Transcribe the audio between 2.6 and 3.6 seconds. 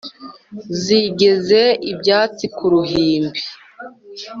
ruhimbi